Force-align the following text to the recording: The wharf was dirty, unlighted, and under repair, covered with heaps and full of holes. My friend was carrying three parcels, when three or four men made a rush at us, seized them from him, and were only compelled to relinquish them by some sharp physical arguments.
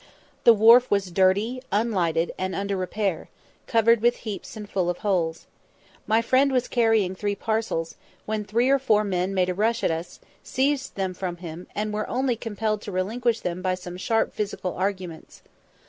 The 0.45 0.53
wharf 0.55 0.89
was 0.89 1.11
dirty, 1.11 1.61
unlighted, 1.71 2.31
and 2.35 2.55
under 2.55 2.75
repair, 2.75 3.29
covered 3.67 4.01
with 4.01 4.15
heaps 4.25 4.57
and 4.57 4.67
full 4.67 4.89
of 4.89 4.97
holes. 5.05 5.45
My 6.07 6.23
friend 6.23 6.51
was 6.51 6.67
carrying 6.67 7.13
three 7.13 7.35
parcels, 7.35 7.97
when 8.25 8.43
three 8.43 8.71
or 8.71 8.79
four 8.79 9.03
men 9.03 9.31
made 9.35 9.49
a 9.49 9.53
rush 9.53 9.83
at 9.83 9.91
us, 9.91 10.19
seized 10.43 10.95
them 10.95 11.13
from 11.13 11.37
him, 11.37 11.67
and 11.75 11.93
were 11.93 12.09
only 12.09 12.35
compelled 12.35 12.81
to 12.81 12.91
relinquish 12.91 13.41
them 13.41 13.61
by 13.61 13.75
some 13.75 13.95
sharp 13.95 14.33
physical 14.33 14.73
arguments. 14.73 15.43